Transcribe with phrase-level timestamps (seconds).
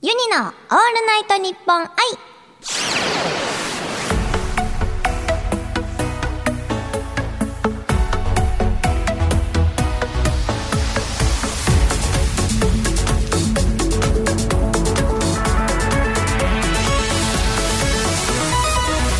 [0.00, 0.52] ユニのオール
[1.08, 1.88] ナイトニッポン愛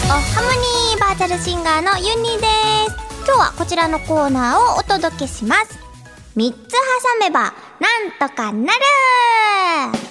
[0.05, 2.95] おハモニーバーチャルシンガーのユニです。
[3.27, 5.77] 今日はこちらのコーナーをお届けします。
[6.37, 6.79] 3つ挟
[7.19, 10.08] めばなんとかなる。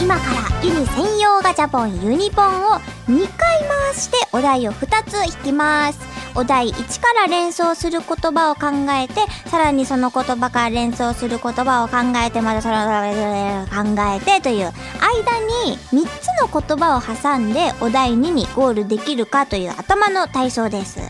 [0.00, 6.00] 今からユニ専用ガチャポンユニポンを2回回してお題を2つ引きます。
[6.34, 9.14] お題1から連想する言葉を考えて
[9.48, 21.00] さらにその言葉から連想する言葉を考えてまたその考えてという間に3つの言葉を挟んでお題2にゴールできるかという頭の体操です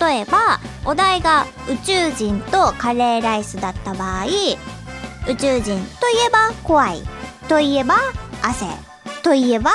[0.00, 5.78] 例えばお題が宇宙人とカレーライスだった場合宇宙人とい
[6.26, 7.02] えば怖い
[7.48, 7.96] といえば
[8.42, 8.66] 汗。
[9.22, 9.70] といえば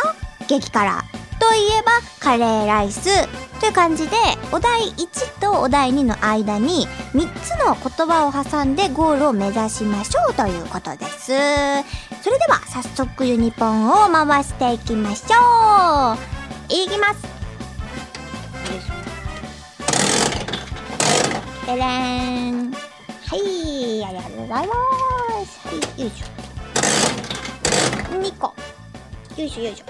[0.47, 1.03] 激辛。
[1.39, 3.27] といえばカレーライス。
[3.59, 4.17] という感じで
[4.51, 11.27] お題1とお題2の間に3つの言葉を挟んでゴールを目指しましょうということです。
[11.27, 16.17] それでは早速ユニポンを回していきましょう。
[16.69, 17.33] いきます。
[21.65, 24.73] でれんはいありがとうございま
[25.45, 25.67] す。
[25.67, 26.25] はいよいしょ。
[28.17, 28.53] 2個。
[29.35, 29.85] よいしょよいしょ。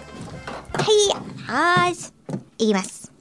[0.71, 2.11] はいはー
[2.59, 3.11] いいきます。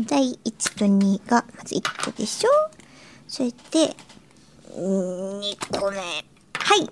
[0.00, 2.50] 第1と2がまず1個でしょ。
[3.28, 3.94] それで
[4.74, 5.98] 2個目。
[5.98, 6.22] は
[6.82, 6.90] い。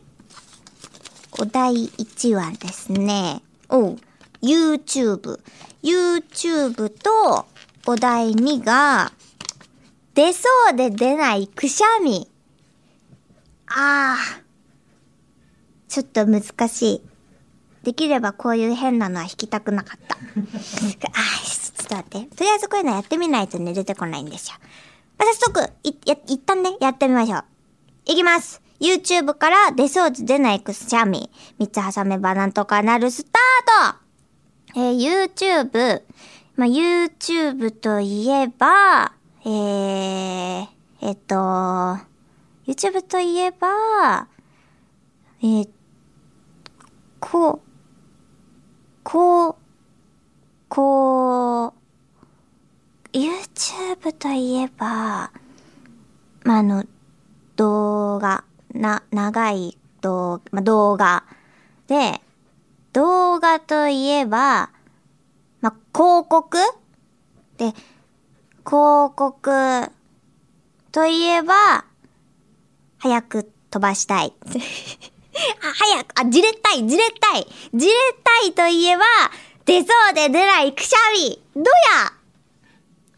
[1.40, 3.42] お題1はですね。
[3.68, 3.98] おう。
[4.40, 5.40] YouTube
[5.82, 7.44] YouTube と
[7.88, 9.10] お題2が
[10.14, 12.30] 出そうで出ないくしゃみ。
[13.66, 14.42] あー。
[15.88, 17.15] ちょっと難しい
[17.86, 20.16] できればこういう変なのは弾きたくなかった。
[20.18, 20.26] あー、
[21.78, 22.36] ちょっと待って。
[22.36, 24.56] とりあえずこういうのやってみないとね、出てこないんですよ。
[25.20, 27.44] 早速、い、や、一旦ね、やってみましょう。
[28.06, 31.30] いきます !YouTube から出そうで出ないくしゃみ。
[31.60, 33.94] 三つ挟めばなんとかなるスター
[34.74, 36.02] トえー、YouTube。
[36.56, 39.12] まあ、YouTube といえば、
[39.44, 40.66] えー、
[41.02, 41.36] えっと、
[42.66, 44.26] YouTube といえば、
[45.40, 45.68] えー、
[47.20, 47.65] こう、
[49.08, 49.54] こう、
[50.68, 51.72] こう、
[53.12, 55.30] YouTube といえば、
[56.42, 56.84] まあ、あの、
[57.54, 58.42] 動画、
[58.74, 61.22] な、長い動画まあ、動画。
[61.86, 62.20] で、
[62.92, 64.70] 動画といえば、
[65.60, 66.58] まあ、広告
[67.58, 67.74] で、
[68.64, 69.52] 広告
[70.90, 71.84] といえば、
[72.98, 74.34] 早く飛ばしたい。
[75.62, 77.46] あ、早く、あ、じれったい、じれったい。
[77.74, 79.04] じれったいといえば、
[79.64, 81.42] 出そうで出ないくしゃみ。
[81.54, 82.12] どや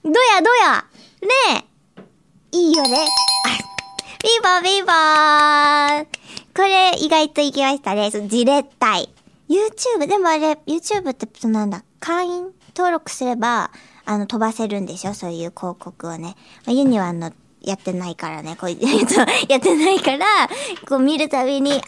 [0.02, 0.84] どやどや
[1.52, 1.66] ね
[2.52, 2.56] え。
[2.56, 3.06] いいよね。
[3.44, 3.48] あ、
[4.18, 6.06] ピーポーピーポー。
[6.56, 8.10] これ意外といきましたね。
[8.10, 9.12] そじれったい。
[9.48, 13.70] YouTube、でもあれ、YouTube ってなんだ、会員登録すれば、
[14.04, 15.14] あの、飛ばせるんでしょ？
[15.14, 16.36] そういう広告をね。
[16.64, 20.26] まあ、ユニはあの、やってないからね、こ う、やってないから、
[20.88, 21.80] こう見るたびに、あー、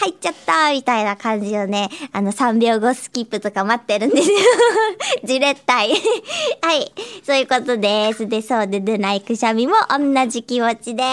[0.00, 4.38] 入っちゃったみたいな感じをね、あの、3秒後スキップとか待ってるんですよ。
[5.24, 5.90] じれったい。
[6.62, 6.92] はい。
[7.24, 8.26] そういうことです。
[8.26, 11.04] で、そうで出ないくしゃみも同じ気持ちで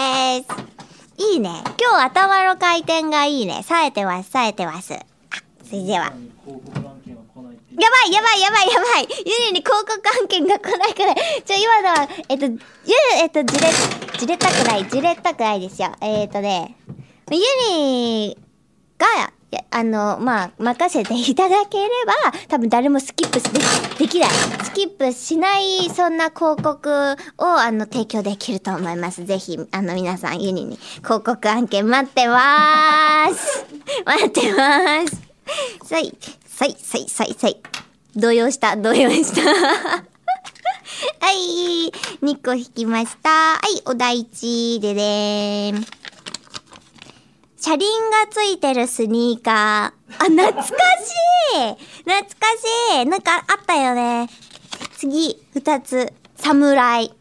[0.44, 0.70] す。
[1.32, 1.62] いいね。
[1.80, 3.62] 今日頭の回転がいいね。
[3.62, 4.94] 冴えてます、冴えてます。
[4.94, 4.98] あ、
[5.68, 6.12] それでは。
[7.78, 12.58] やばいやばいやばいやばいユニに広告案件が来ないからい、ちょ、今のは、えっと、ゆ、
[13.22, 13.68] えっと、じれ、
[14.18, 15.92] じれたくない、じれたくないですよ。
[16.00, 16.76] えっ、とね、
[17.30, 17.38] ユ
[17.72, 18.36] ニ
[18.98, 19.32] が、
[19.70, 22.12] あの、まあ、任せていただければ、
[22.48, 23.58] 多分誰もスキップで
[23.98, 24.30] できない。
[24.64, 29.24] スキップしない、そんな広告を、あの、提供できると思います。
[29.24, 33.64] ぜひ、あの、皆さん、ユニに広告案件待ってまーす。
[34.04, 35.30] 待ってまーす。
[35.84, 36.12] さい、
[36.60, 37.56] さい、さい、さい、さい。
[38.16, 39.40] 動揺した、動揺した。
[39.48, 40.04] は
[41.32, 41.90] い、
[42.22, 43.30] 2個引きました。
[43.30, 45.86] はい、お題1ででーん。
[47.58, 50.16] 車輪がついてるスニーカー。
[50.18, 50.76] あ、懐かしい
[52.04, 52.28] 懐か
[52.92, 54.28] しいなんかあったよね。
[54.98, 56.12] 次、2つ。
[56.36, 57.19] 侍。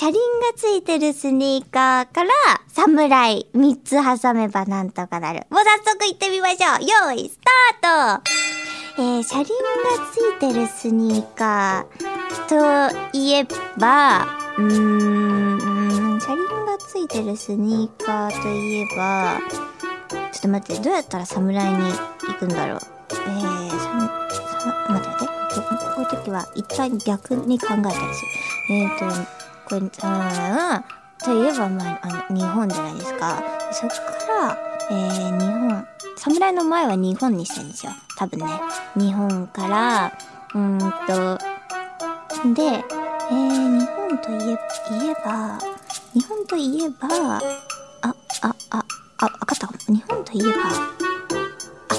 [0.00, 0.20] 車輪が
[0.54, 2.30] ついてるスニーカーから、
[2.68, 3.48] 侍。
[3.52, 5.40] 3つ挟めばなんとかなる。
[5.50, 6.86] もう早速行ってみましょう。
[7.08, 7.40] 用意、ス
[7.80, 9.48] タートえー、車輪が
[10.12, 13.44] ついてるスニーカーといえ
[13.76, 19.40] ば、うーん、車輪がついてるスニーカーといえば、
[20.30, 22.80] ちょっと待って、どうやったら侍に行くんだろう。
[23.10, 25.38] えー、さ、さ、待って待って。
[25.56, 28.48] こういう時は一回逆に考えたりする。
[28.70, 29.37] えーと、
[29.68, 33.42] これ、あーといえば、まあ、あの、日本じゃないですか。
[33.72, 33.96] そっか
[34.46, 34.58] ら、
[34.90, 35.86] えー、日本、
[36.16, 37.92] 侍の前は日本にしてるんですよ。
[38.16, 38.46] 多分ね。
[38.96, 40.12] 日本から、
[40.54, 41.38] うーんと、
[42.54, 42.62] で、
[43.30, 44.58] えー、日本といえ
[44.90, 45.58] 言えば、
[46.14, 48.84] 日本といえば、あ、あ、あ、
[49.18, 49.94] あ、わかったかも。
[49.94, 51.94] 日本といえば、あ、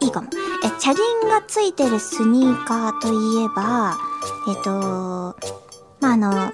[0.00, 0.28] いいかも。
[0.64, 3.96] え、車輪がついてるスニーカーといえば、
[4.48, 5.36] えっと、
[6.00, 6.52] まあ、あの、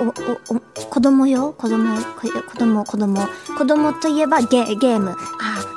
[0.00, 0.10] お、お、
[0.56, 1.52] お、子供よ？
[1.52, 1.94] 子供？
[1.94, 2.02] よ
[2.50, 3.26] 子供、子供。
[3.56, 5.10] 子供といえばゲ、ゲーム。
[5.10, 5.14] あ、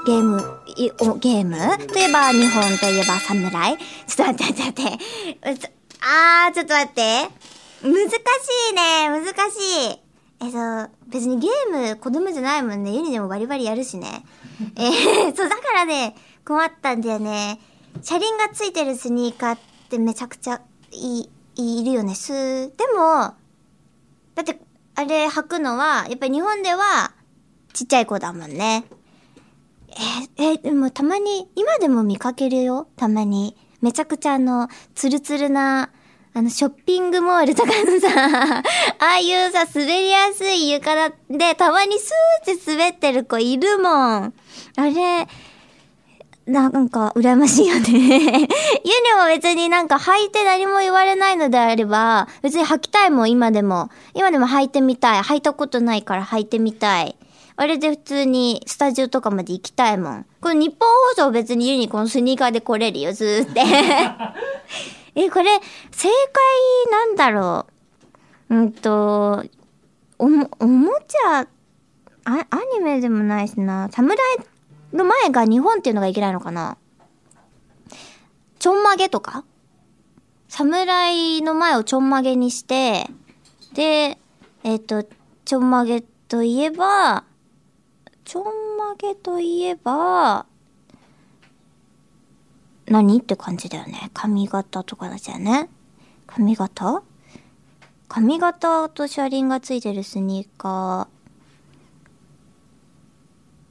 [0.05, 0.41] ゲーム、
[0.77, 1.57] いお、ゲーム？
[1.87, 5.73] といえば日本といえば侍ちょっと待って待って待って。
[6.01, 7.29] あー、ちょっと待って。
[7.83, 8.13] 難し
[8.71, 9.99] いね、難しい。
[10.39, 12.93] えっと、別にゲーム子供じゃないもんね。
[12.93, 14.23] ユニでもバリバリやるしね。
[14.75, 16.15] えー、そう、だからね、
[16.45, 17.59] 困ったんだよね。
[18.01, 19.59] 車輪がついてるスニーカーっ
[19.89, 20.61] てめちゃくちゃ
[20.91, 21.21] い
[21.55, 22.13] い、いるよね。
[22.15, 23.33] すでも、
[24.37, 24.59] だって、
[24.93, 27.11] あれ履くのは、やっぱり日本では、
[27.73, 28.85] ちっちゃい子だもんね。
[30.37, 32.87] え、えでもたまに、今でも見かけるよ。
[32.97, 33.57] たまに。
[33.81, 35.89] めちゃくちゃあの、ツルツルな、
[36.35, 38.63] あの、ショッピングモールとかのさ、 あ
[38.99, 44.33] あいうさ、滑りやすい床だで、たまにスーって滑ってる子いるもん。
[44.75, 45.27] あれ、
[46.47, 47.81] なんか、羨ましいよね。
[47.91, 48.47] ユニも
[49.27, 53.89] 別になんか履いて何も言われないのであれば、別に履きたいもん、今でも。
[54.13, 55.19] 今でも履いてみたい。
[55.19, 57.17] 履いたことないから履いてみたい。
[57.57, 60.25] あれで普通にスタジオとかまで行きたいもん。
[60.39, 63.61] この日本放送別にユニこのスニーカーで来れるよ、ずーって。
[65.19, 65.59] え、これ、
[65.91, 67.65] 正解なんだろ
[68.49, 68.55] う。
[68.55, 69.44] うんと、
[70.17, 71.47] おも、おもちゃ、
[72.25, 73.89] あ、アニメでもないしな。
[73.91, 74.17] 侍
[74.93, 76.77] の前が日本っていうのがいけないのかな？
[78.59, 79.43] ちょんまげとか？
[80.47, 83.07] 侍の前をちょんまげにして、
[83.73, 84.17] で、
[84.63, 85.05] えっ、と、
[85.45, 87.25] ちょんまげといえば、
[88.23, 88.43] ちょん
[88.77, 90.45] まげといえば、
[92.87, 94.09] 何って感じだよね。
[94.13, 95.69] 髪型とかだよね。
[96.25, 97.03] 髪型？
[98.07, 101.16] 髪型と車輪がついてるスニーカー、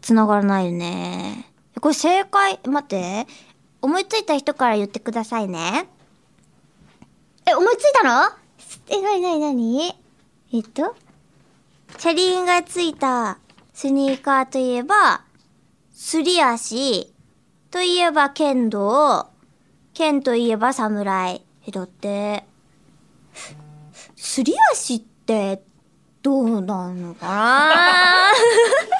[0.06, 1.50] 繋がらないよね。
[1.80, 3.26] これ正解、待って。
[3.82, 5.88] 思いついた人から言ってくださいね。
[7.44, 8.30] え、思いついたの？
[8.88, 9.96] え、なになになに？
[10.52, 10.94] えっと、
[11.98, 13.38] 車輪がついた
[13.74, 15.22] スニーカーといえば、
[15.92, 17.12] すり足
[17.72, 19.26] といえば剣道、
[19.92, 21.42] 剣といえば侍。
[21.66, 22.44] え、だって、
[24.14, 25.64] すり足って、
[26.22, 28.32] どうなのかな？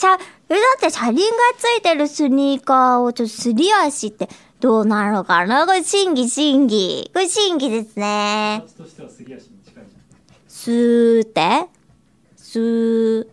[0.00, 1.20] さ、だって車輪が
[1.58, 5.66] ついてるスニーカーをちょっとすり足ってどうなるのかな？
[5.66, 7.10] これ審議審議。
[7.12, 8.64] これ審議ですね。
[8.66, 8.82] す
[9.22, 11.68] り足に近いじゃんスーって
[12.34, 13.26] スー。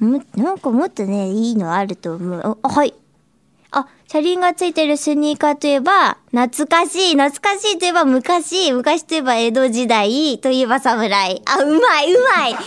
[0.00, 2.58] も、なんかもっとね、いいのあると思う。
[2.62, 2.92] あ、はい。
[3.70, 7.14] あ、車輪がついてるスニーカーといえば、懐かしい。
[7.14, 8.72] 懐かしいといえば昔。
[8.72, 10.38] 昔といえば江戸時代。
[10.40, 11.42] といえば侍。
[11.46, 12.52] あ、うまい、うまい。
[12.52, 12.58] うま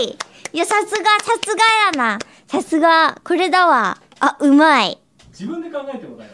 [0.00, 0.16] い。
[0.58, 2.18] いや、さすが、さすがやな。
[2.48, 3.96] さすが、これだわ。
[4.18, 4.98] あ、うまい。
[5.28, 6.32] 自分で考えてもだよ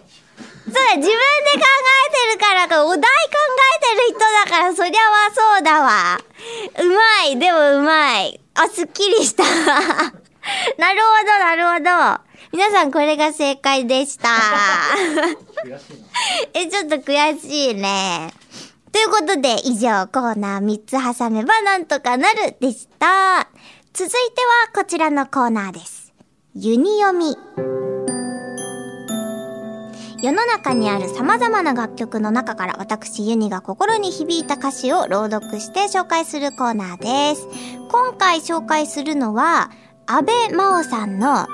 [0.64, 1.18] そうだ、自分で考
[2.08, 3.06] えてるから、お題考
[3.76, 6.18] えてる人だから、そりゃはそうだわ。
[6.80, 8.40] うまい、でもうまい。
[8.54, 9.44] あ、すっきりした。
[9.44, 12.20] なるほど、なるほど。
[12.50, 14.30] 皆さん、これが正解でした。
[16.54, 18.32] え、ちょっと悔しいね。
[18.90, 23.48] ということで、以上、コーナー3つ挟めばなんとかなるでした。
[23.96, 24.18] 続いて
[24.74, 26.12] はこちらのコーナーです。
[26.56, 27.36] ユニ読み。
[30.20, 37.46] 世の中にある様々な楽曲の中から私ユニが心に響いた歌詞を朗読して紹介するコーナーです。
[37.88, 39.70] 今回紹介するのは、
[40.06, 41.46] 安倍真央さんの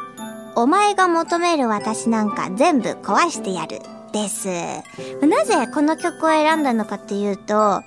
[0.56, 3.80] お前が求める私なんか全部壊してやる
[4.14, 4.48] です。
[5.26, 7.82] なぜこの曲を選んだのかっていうと、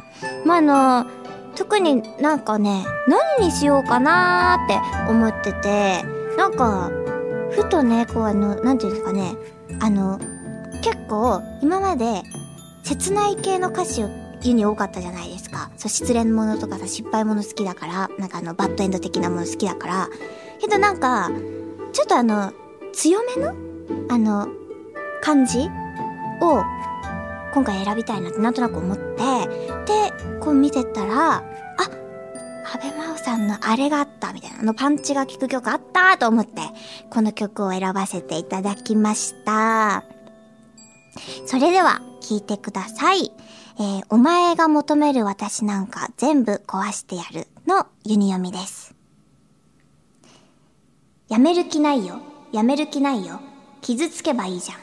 [0.46, 1.23] まあ、あの、
[1.56, 6.04] 特になんかね、何にしようかなーって思ってて、
[6.38, 6.92] なんか、
[7.52, 9.36] ふとね、こうあの、なんていうんですかね、
[9.80, 10.20] あの、
[10.84, 12.24] 結構今まで
[12.84, 14.10] 切ない系の歌詞を
[14.42, 15.72] ユニ多かったじゃないですか。
[15.78, 20.10] そう、失恋ものとかさ、失敗もの好きだから、なんかあの、バッドエンド的なもの好きだから。
[20.60, 21.32] けどなんか、
[21.94, 22.52] ちょっとあの、
[22.92, 23.54] 強めの
[24.10, 24.48] あの、
[25.22, 25.70] 感じ
[26.42, 26.64] を、
[27.54, 29.04] 今回選びたいなってなんとなく思って、
[29.86, 31.44] で、こう見てたら、あ、
[32.66, 36.62] 安倍真央さんのあれがあったみたいな、あのパンチが効く曲あったと思って、
[37.12, 40.04] この曲を選ばせていただきました。
[41.46, 43.32] それでは、聴いてください。
[43.78, 48.96] えー、お前が求める私なんか全部壊してやるのユニ読みです。
[51.28, 52.20] やめる気ないよ。
[52.52, 53.40] やめる気ないよ。
[53.82, 54.78] 傷つけばいいじゃん。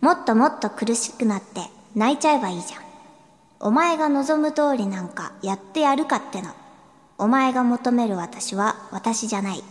[0.00, 1.60] もっともっと苦しくなって
[1.94, 2.80] 泣いちゃえばいいじゃん。
[3.58, 6.50] お前が望む通りなんかやってやるかっての。
[7.18, 9.62] お前が求める私は私じゃない。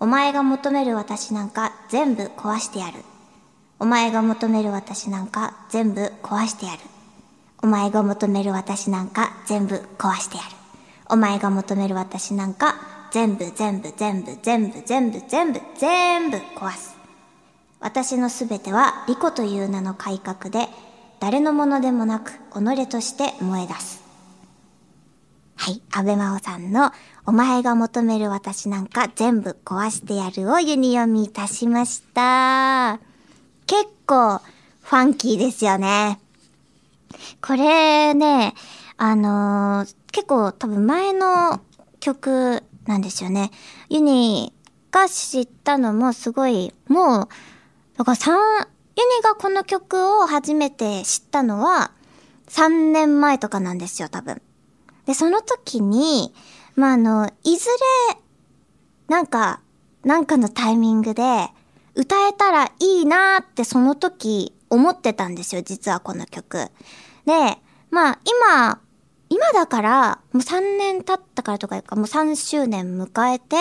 [0.00, 2.94] お前が求める私なんか全部壊してやる。
[3.78, 6.78] お前が求める私なんか全部壊してやる。
[7.62, 10.48] お前が求める私なんか全部壊してやる。
[11.10, 12.76] お前が求める私なんか
[13.10, 16.96] 全部全部全部全部全部全部全部壊す。
[17.80, 20.68] 私のすべては利己という名の改革で
[21.24, 24.04] 誰のものでもなく己として燃え出す。
[25.56, 25.80] はい。
[25.90, 26.92] 安倍真央さんの、
[27.24, 33.00] お前が求める私なんか全部壊してやるをユニ読みいたしました。
[33.66, 34.42] 結構、
[34.82, 36.20] ファンキーですよね。
[37.40, 38.52] これね、
[38.98, 41.62] あのー、結構多分前の
[42.00, 43.50] 曲なんですよね。
[43.88, 44.52] ユニ
[44.90, 47.28] が知ったのもすごい、もう、
[47.96, 51.92] だから3、ユニがこの曲を初めて知ったのは
[52.48, 54.40] 3年前とかなんですよ、多分。
[55.06, 56.32] で、その時に、
[56.76, 57.68] まあ、あの、いず
[58.10, 58.18] れ、
[59.08, 59.60] なんか、
[60.04, 61.48] なんかのタイミングで、
[61.94, 66.70] 歌えたらいいなってその時思ってたんですよ、実はこの曲。
[67.24, 67.58] で、
[67.90, 68.80] まあ、今、
[69.28, 73.56] 今だから、もう3年経ったからとかいうか、もう3周年迎えて、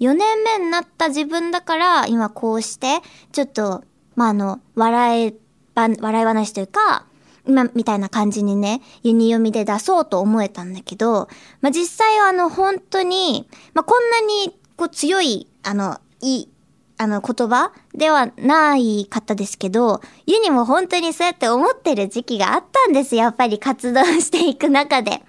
[0.00, 3.00] 4年目になった自分だから、今こうして、
[3.32, 3.84] ちょっと、
[4.16, 5.34] まあ、あの、笑い、
[5.74, 7.06] 笑い話というか、
[7.46, 11.28] 今みたいな感じにね、ユニ読みで出そうと思えたんだけど、
[11.60, 16.48] まあ、実際はあの本当に、まあ、こんなにこう強い、あの、いい、
[16.98, 25.22] あの言葉ではない方ですけど、ユニも本当にそうやって思ってる時期があったんですやっぱり活動していく中で。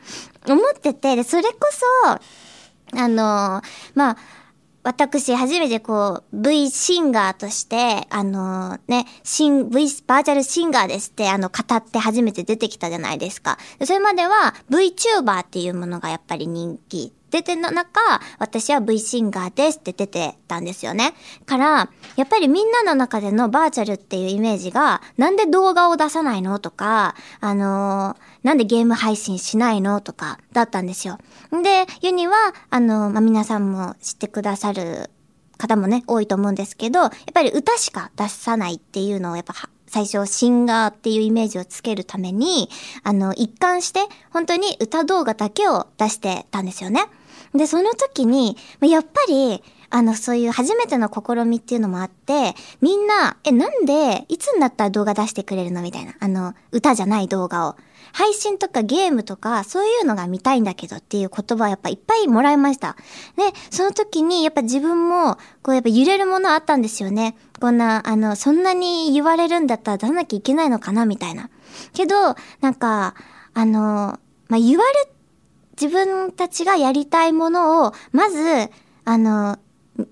[0.48, 1.58] 思ってて、で、それこ
[2.06, 3.62] そ、あの、
[3.96, 4.18] まあ、
[4.88, 13.58] 私、初めてこう、V シンガーとして、あのね、シン、V、バーチャルシンガーですって、あの、語って初めて出てきたじゃないですか。
[13.84, 18.00] それまでは VTuber っていうものがやっぱり人気出ての中、
[18.40, 21.14] 私は V シンガーですって出てたんですよね。
[21.46, 31.18] から、やっぱりみんなの中でのバーチャルっていうイメージが、なんで動画を出さないのとか、あのー、なんでゲーム配信しないのとか、だったんですよ。
[31.52, 32.36] で、ユニは、
[32.70, 35.10] あのー、まあ、皆さんも知ってくださる
[35.58, 39.54] 方もね、多いと思うんですけど、やっぱり歌しか出さないっていうのをやっぱ
[39.88, 42.70] 最初シンガーっていうイメージをつけるために、
[43.04, 44.02] あの、一貫して
[44.32, 47.06] 本当に歌動画だけを出してたんですよね。
[47.54, 55.82] で、その時に、やっぱり、あの、そういう初めての試みっていうのもあって、みんな、え、なんで、いつになったら動画出してくれるの？
[55.82, 56.14] みたいな。
[56.20, 57.76] あの、歌じゃない動画を。
[58.14, 62.96] 配信とかゲームとか、そういうのが見たいんだけどっていう言葉をやっぱいっぱいもらいました。
[63.36, 67.36] で、その時にやっぱ自分も、こうやっぱ揺れるものあったんですよね。
[67.60, 71.50] こんな、あの、そんなに言われるんだったら出さなきゃいけないのかなみたいな。
[71.94, 73.16] けど、なんか、
[73.54, 75.12] あの、まあ、言われ、
[75.80, 78.70] 自分たちがやりたいものを、まず、
[79.06, 79.58] あの、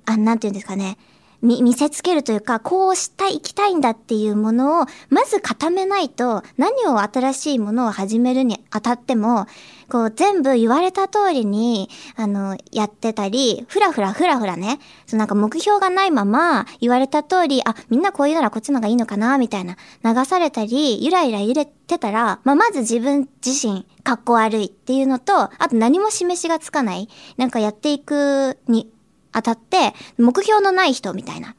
[0.06, 0.98] あ、なんて言うんですかね。
[1.46, 9.46] 見、見せつけるというか、こうしたい行きたいんだっていうものを、まず固めないと、何を新しいものを始めるにあたっても、
[9.90, 28.92] こう全部言われた通りに、あの、やってたり、ふらふらふらふらね、そのなんか目標がないまま、言われた通り、あ、みんなこういうならこっちの方がいいのかな、みたいな、流されたり、ゆらゆら揺れてたら、まあ、まず自分自身、かっこ悪いっていうのと、あと何も示しがつかない、なんかやっていくに
[29.36, 31.56] 当たって、目標のない人みたいな、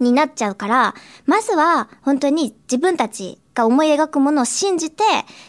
[0.00, 0.94] になっちゃうから、
[1.26, 5.02] まずは本当に自分たちが思い描くものを信じて、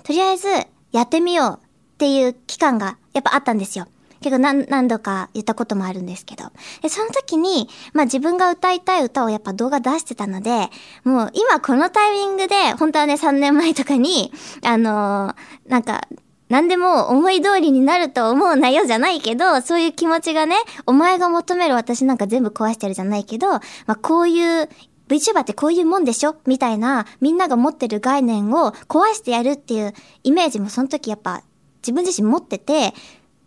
[0.03, 0.47] とりあえず
[0.91, 1.65] やってみよう
[1.95, 3.87] っていう期間がやっぱあったんですよ。
[4.21, 6.45] 結構何何度か言ったこともあるんですけど。
[6.81, 10.69] で、その時に、まあ自分が歌いたい歌をやっぱ動画出してたので、
[11.03, 14.31] もう今このタイミングで、本当はね3年前とかに、
[14.63, 16.07] あのー、なんか、
[16.49, 24.69] 何でも思い通りになると思うなよじゃないけど、そういう気持ちがね、お前が求める私なんか全部壊してるじゃないけど、まあこういう
[25.07, 26.35] VTuber ってこういうもんでしょ？
[26.45, 31.41] みたいな、みんなが持ってる概念を壊してやるっていうイメージもその時やっぱ
[31.81, 32.93] 自分自身持ってて、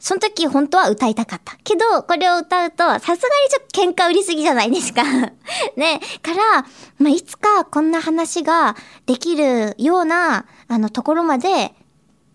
[0.00, 1.57] その時本当は歌いたかった。
[1.64, 5.02] けど、これを歌うと、さすがにちょっと喧嘩売りすぎじゃないですか。
[5.76, 6.00] ね。
[6.23, 6.67] から、
[6.99, 8.76] まあ、いつかこんな話が
[9.07, 11.75] できるような、あの、ところまで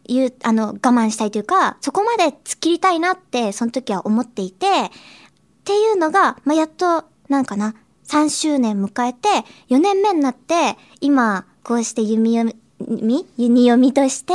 [0.08, 4.90] いう、あの、我慢したいというか、そこまで突っ切りたいなって、その時は思っていて、っ
[5.64, 7.76] ていうのが、まあ、やっと、なんかな、
[8.08, 9.30] 3周年迎えて、
[9.70, 14.34] 4年目になって、今、こうして弓読みユニ読みとして、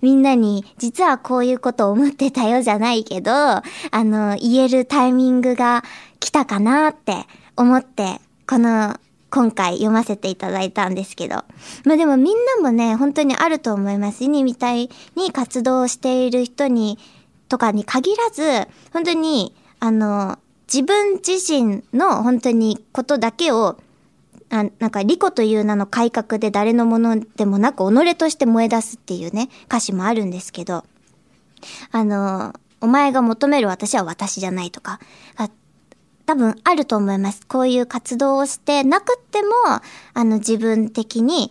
[0.00, 3.62] みんなに、実はこういうこと思ってたよじゃないけど、あ
[3.92, 5.84] の、言えるタイミングが
[6.18, 8.96] 来たかなって思って、この
[9.30, 11.44] 今回読ませていただいたんですけど。
[11.84, 14.24] まあでもみんなもね、本当にあると思います。
[14.24, 16.98] ユニみたいに活動している人に、
[17.48, 20.38] とかに限らず、本当に、あの、
[20.72, 23.78] 自分自身の本当にことだけを、
[24.50, 30.84] あなんか、リコという名の改革で誰のものでもなく、己として燃え出すっていうね、歌詞もあるんですけど、
[31.92, 34.98] あの、お前が求める私は私じゃないとか、
[36.30, 37.44] 多分あると思います。
[37.44, 39.48] こういう活動をしてなくっても、
[40.14, 41.50] あの自分的に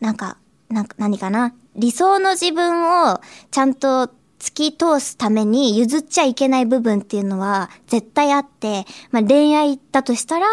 [0.00, 0.38] なんか、
[0.70, 10.46] なんか何かな、理想の自分をちゃんと突き通すために譲っちゃいけない部分っていうのは絶対あって、まあ、恋愛だとしたら、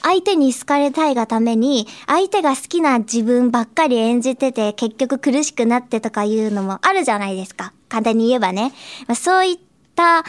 [0.00, 7.74] 相手に好かれたいがために、相手が好きな自分ばっかり演じてて結局苦しくなってとかいうのもあるじゃないですか。
[7.90, 8.72] 簡単に言えばね。
[9.06, 9.58] まあ、そういっ
[9.94, 10.24] た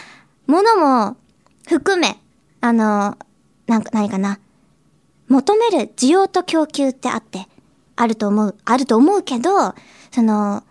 [0.47, 1.15] ものも
[1.65, 2.17] 含め、
[2.61, 3.17] あの、
[3.67, 4.39] なんか、何かな。
[5.27, 7.47] 求める需要と供給ってあって、
[7.95, 9.73] あると思う、あると思うけど、
[10.11, 10.63] その、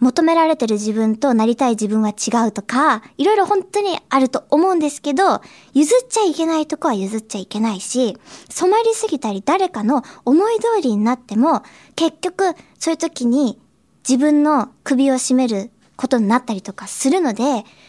[0.00, 5.40] 求められてる自分となりたい自分は違うとか、いろいろ本当にあると思うんですけど、
[5.72, 8.16] 譲っちゃいけないとこは譲っちゃいけないし、
[8.50, 11.62] 染まりすぎたり誰かの思い通りになっても、
[11.96, 13.58] 結局そういう時に
[14.06, 17.42] 自分の首を絞めることになったりとかするので、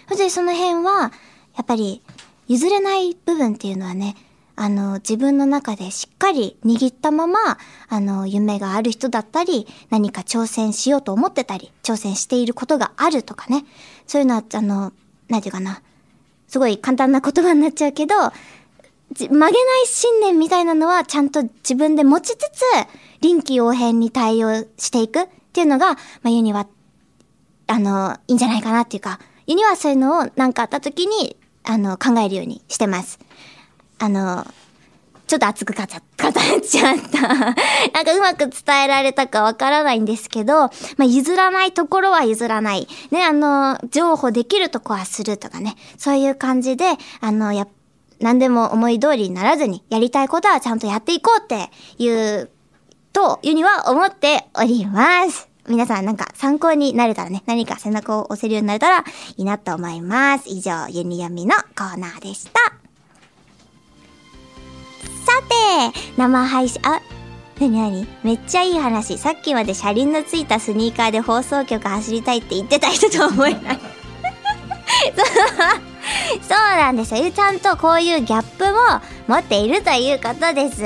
[0.07, 1.11] 本当にその辺は、
[1.57, 2.01] やっぱり
[2.47, 4.15] 譲れない部分っていうのはね、
[4.55, 7.57] あの、自分の中でしっかり握ったまま、
[7.89, 13.65] あの、夢がある人だったり、何か挑戦しようと思ってたり、挑戦していることがあるとかね。
[14.07, 14.93] そういうのは、あの、
[15.27, 15.81] なんていうかな。
[16.47, 18.15] すごい簡単な言葉になっちゃうけど、
[19.13, 19.51] 曲げない
[19.85, 22.61] 信念みたいなのはちゃんと自分で持ちつつ、
[23.21, 26.67] 臨機応変に対応していくっていうのが、まあ、ユニは、
[27.67, 33.19] あの、いいんじゃないかなっていうか、ユニはそういうのを何かあった時にあの、考えるようにしてます。
[33.99, 34.45] あの、
[35.27, 36.01] ちょっと熱く語っちゃっ
[37.11, 37.21] た。
[37.27, 37.55] なん
[38.05, 42.87] かうまく伝えられたかわからないんですけど、まあ、譲らないところは譲らない。
[43.09, 45.75] ね、あの、譲歩できるとこはするとかね。
[45.97, 46.85] そういう感じで、
[47.21, 47.67] あの、や、
[48.19, 52.51] 何でも思い通りにならずに、やりたいことはちゃんとやっていこうっていう、
[53.11, 55.54] というには思っております。
[55.67, 60.45] 皆さんなんか参考になれたらね、何か背中を押せるようになれたらいいなと思います。
[60.47, 62.59] 以上、ユニヤミのコーナーでした。
[65.25, 65.41] さ
[65.91, 67.01] て、生配信、あ、
[67.59, 69.17] なになにめっちゃいい話。
[69.17, 73.79] さっきまで車輪のついたスニーカーで放送局走りたいって言ってた人とは思えない。
[76.41, 77.31] そうなんですよ。
[77.31, 80.81] ちゃんとこういうギャップも持っているということです。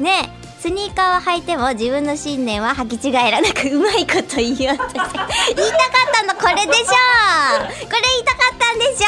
[0.00, 0.37] ね。
[0.60, 6.86] スニーカーは履いても自分の信念は履き違えらなくうまいこと言おうとして言いたかったのこれでしょ。
[7.64, 9.04] これ言いたかったんでし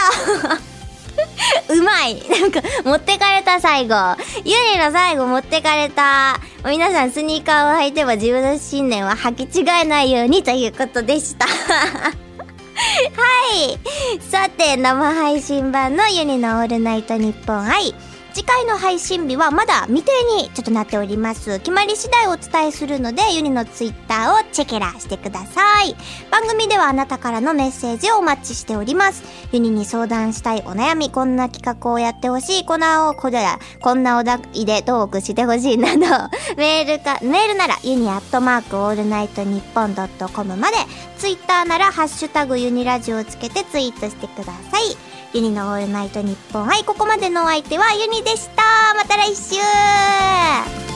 [0.56, 0.70] ょ。
[1.74, 2.22] うまい。
[2.28, 4.16] なんか持ってかれた最後。
[4.44, 6.38] ゆりの最後持ってかれた。
[6.64, 11.46] 皆さんスニーカーを履いても自分の信念は履き違えないようにということでした。
[11.50, 11.52] は
[13.54, 13.78] い。
[14.30, 17.92] さて生配信版のユニのオールナイトニッポン i。
[18.40, 21.58] 次回の配信日はまだ未定にちょっとなっております。
[21.58, 25.94] 決まり次第お伝えするので、ユニのツイッターをチェケラしてください。
[26.30, 29.24] 番組ではあなたからのメッセージをお待ちしております。
[29.52, 35.98] ユニに相談したいお悩み、こんな企画をやってほしい、こんなこだこんなお題でトークしてほしいなど、
[36.56, 40.78] メールか、メールならユニアットマークオールナイトニッポンドットコムまで、
[41.18, 45.09] ツイッターならハッシュタグユニラジオをつけてツイートしてください。
[45.32, 46.66] ユニのオールナイトニッポン。
[46.66, 48.62] はい、ここまでのお相手はユニでした。
[48.96, 50.89] また来週